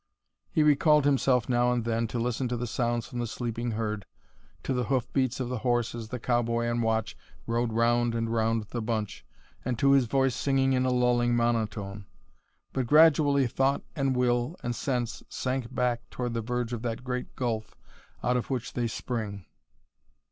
[0.49, 4.07] He recalled himself now and then to listen to the sounds from the sleeping herd,
[4.63, 8.27] to the hoof beats of the horse as the cowboy on watch rode round and
[8.33, 9.23] round the bunch,
[9.63, 12.07] and to his voice singing in a lulling monotone.
[12.73, 17.35] But gradually thought and will and sense sank back toward the verge of that great
[17.35, 17.75] gulf
[18.23, 19.45] out of which they spring.